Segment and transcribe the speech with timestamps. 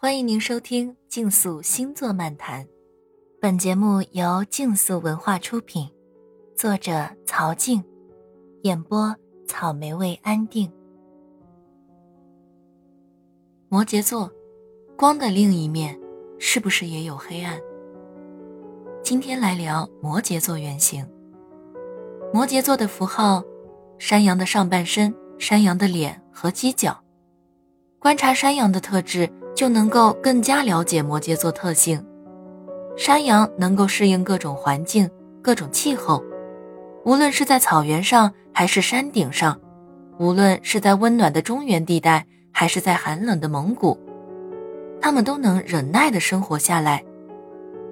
[0.00, 2.64] 欢迎您收听《竞速星座漫谈》，
[3.40, 5.90] 本节目由竞速文化出品，
[6.56, 7.82] 作者曹静，
[8.62, 9.12] 演播
[9.48, 10.72] 草莓味安定。
[13.68, 14.30] 摩羯座，
[14.96, 15.98] 光的另一面
[16.38, 17.58] 是不是也有黑暗？
[19.02, 21.04] 今天来聊摩羯座原型。
[22.32, 23.42] 摩羯座的符号：
[23.98, 26.96] 山羊的上半身、山羊的脸和犄角。
[27.98, 29.28] 观察山羊的特质。
[29.58, 32.00] 就能够更加了解摩羯座特性。
[32.96, 35.10] 山羊能够适应各种环境、
[35.42, 36.22] 各种气候，
[37.04, 39.60] 无论是在草原上还是山顶上，
[40.20, 43.98] 无论是在温暖的中原地带还是在寒冷的蒙古，
[45.00, 47.04] 他们都能忍耐地生活下来。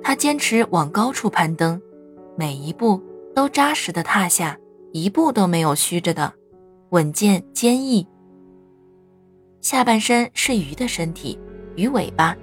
[0.00, 1.82] 他坚持往高处攀登，
[2.36, 3.02] 每一步
[3.34, 4.56] 都扎实地踏下，
[4.92, 6.32] 一步都没有虚着的，
[6.90, 8.06] 稳健坚毅。
[9.60, 11.36] 下半身是鱼的身体。
[11.78, 12.36] 鱼尾巴。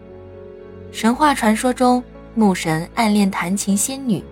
[0.93, 2.01] 神话传说中，
[2.35, 4.23] 牧神暗恋弹琴仙女，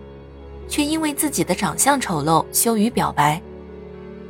[0.70, 3.40] 却因为自己的长相丑陋羞于表白。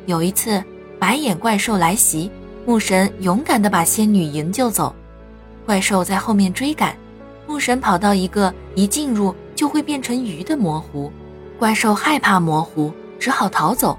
[0.08, 0.61] 有一次，
[1.00, 2.31] 白眼怪兽来袭，
[2.66, 4.95] 牧神勇敢地把仙女营救走。
[5.64, 6.98] 怪兽在后面追赶，
[7.45, 11.11] 牧神跑到一个一进入就会变成鱼的模糊，
[11.59, 13.95] 怪兽害怕模糊，只好逃走。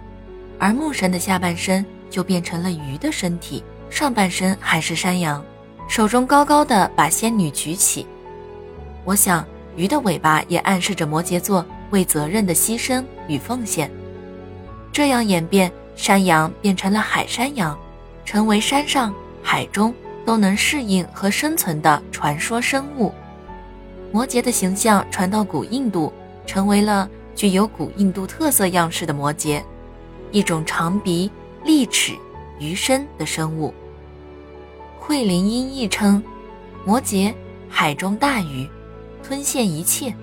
[0.59, 5.41] 而牧神的下半身就变成了鱼的身体，上半身还是山羊。
[5.87, 8.07] 手中高高的把仙女举起，
[9.05, 9.45] 我想
[9.77, 13.91] 鱼的尾巴也暗示着摩羯座为责任的牺牲与奉献。
[14.93, 17.79] 这样演变，山羊变成了海山羊，
[18.25, 23.13] 成为山上海中都能适应和生存的传说生物。
[24.11, 26.13] 摩羯的形象传到古印度，
[26.47, 29.63] 成为了具有古印度特色样式的摩羯，
[30.33, 31.31] 一种长鼻、
[31.65, 32.15] 利齿、
[32.59, 33.73] 鱼身的生物。
[35.07, 36.23] 惠灵音译称
[36.83, 37.31] ：“摩羯，
[37.69, 38.67] 海中大鱼，
[39.23, 40.09] 吞现一切。”《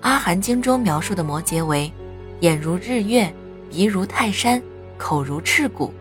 [0.00, 1.92] 阿含经》中描述的摩羯为：
[2.40, 3.30] 眼如日月，
[3.70, 4.62] 鼻如泰山，
[4.96, 5.92] 口如赤骨。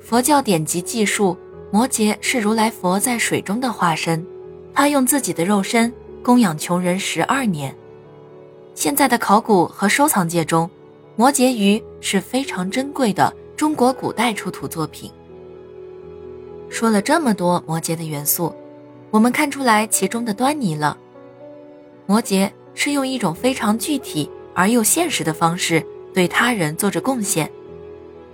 [0.00, 1.36] 佛教典籍记述，
[1.70, 4.26] 摩羯是如来佛在水中的化身，
[4.72, 5.92] 他用自己的肉身
[6.22, 7.76] 供养穷人十二年。
[8.74, 10.70] 现在的考古和收藏界中，
[11.16, 15.12] 摩羯鱼是非常珍贵的中国古代出土作品。
[16.68, 18.54] 说了这么多摩羯的元素，
[19.10, 20.96] 我们看出来其中的端倪了。
[22.06, 27.50] 摩羯是用一种非常具体而又现实的方式对他人做着贡献。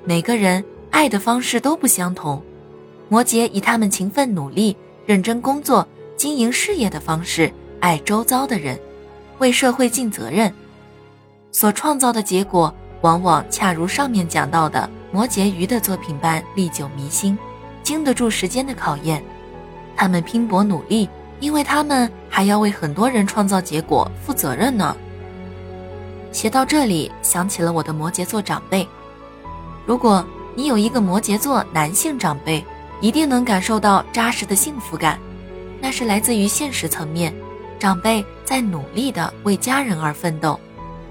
[0.04, 2.42] 每个人爱的方式都不相同。
[3.08, 8.78] 摩羯以他们勤奋努力、认真工作、经营事业的方式爱周遭的人，
[9.38, 10.52] 为社会尽责任，
[11.50, 17.36] 所创造的结果往往恰如上面讲到的摩羯鱼的作品般历久弥新。
[17.82, 19.22] 经得住时间的考验，
[19.96, 21.08] 他们拼搏努力，
[21.40, 24.96] 因为他们还要为很多人创造结果负责任呢。
[26.30, 28.86] 写到这里，想起了我的摩羯座长辈。
[29.84, 32.64] 如果你有一个摩羯座男性长辈，
[33.00, 35.18] 一定能感受到扎实的幸福感，
[35.80, 37.34] 那是来自于现实层面，
[37.78, 40.58] 长辈在努力的为家人而奋斗，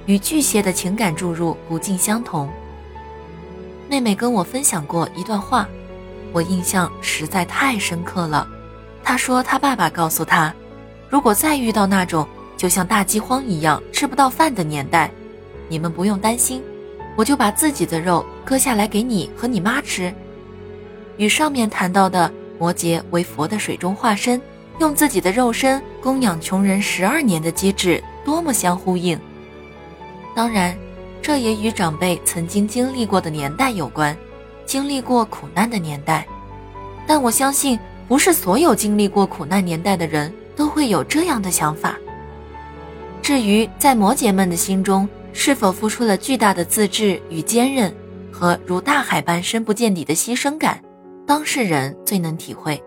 [0.05, 2.49] 与巨蟹的情感注入不尽相同。
[3.89, 5.67] 妹妹跟我分享过一段话。
[6.31, 8.47] 我印象实在太深刻了。
[9.03, 10.53] 他说，他爸爸告诉他，
[11.09, 15.11] 如果再遇到那种就像大饥荒一样吃不到饭的年代，
[15.67, 16.61] 你们不用担心，
[17.15, 20.13] 我就把自己的肉割下来给你和你妈吃。
[21.17, 24.41] 与上面谈到的摩羯为佛的水中化身，
[24.79, 29.19] 用自己的肉身供养穷人十二年的机制，多么相呼应。
[30.35, 30.75] 当然，
[31.21, 34.15] 这也与长辈曾经经历过的年代有关。
[34.71, 36.25] 经历过苦难的年代，
[37.05, 37.77] 但我相信
[38.07, 41.97] 不是所有经历过苦难年代的人都会有这样的想法。
[43.21, 47.93] 至于在摩羯们的心中是否付出了巨大的自制与坚韧，
[48.31, 50.81] 和如大海般深不见底的牺牲感，
[51.27, 52.81] 当事人最能体会。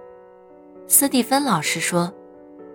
[0.89, 2.11] 斯蒂芬老师说，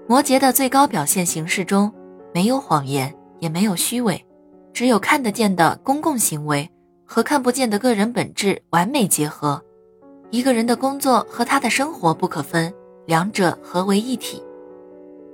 [0.07, 1.91] 摩羯的最高表现形式中
[2.31, 4.23] 没有谎言，也没有虚伪，
[4.71, 6.69] 只有看得见的公共行为。
[7.11, 9.59] 和看不见的个人本质完美结合，
[10.29, 12.71] 一个人的工作和他的生活不可分，
[13.07, 14.43] 两者合为一体。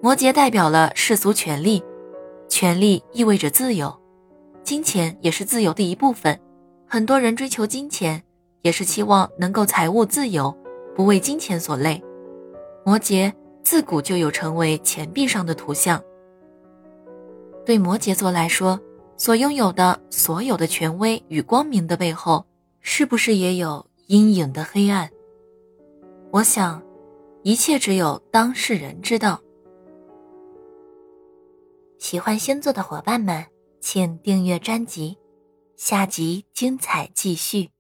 [0.01, 1.83] 摩羯代表了世俗权利，
[2.47, 3.93] 权利意味着自由，
[4.63, 6.39] 金钱也是自由的一部分。
[6.87, 8.23] 很多人追求金钱，
[8.61, 10.55] 也是期望能够财务自由，
[10.95, 12.01] 不为金钱所累。
[12.85, 13.33] 摩羯
[13.63, 16.01] 自古就有成为钱币上的图像。
[17.65, 18.79] 对摩羯座来说。
[19.17, 22.45] 所拥有的所有的权威与光明的背后，
[22.81, 25.09] 是不是也有阴影的黑暗？
[26.31, 26.83] 我想，
[27.43, 29.41] 一切只有当事人知道。
[31.97, 33.45] 喜欢星座的伙伴们，
[33.79, 35.17] 请订阅专辑，
[35.77, 37.74] 下集精彩继续。